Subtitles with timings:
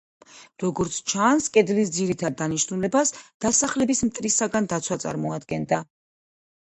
[0.61, 3.13] როგორც ჩანს, კედლის ძირითად დანიშნულებას
[3.47, 5.85] დასახლების მტრისგან დაცვა წარმოადგენდა.